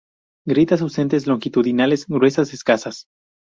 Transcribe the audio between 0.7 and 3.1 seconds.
ausentes, longitudinales gruesas escasas.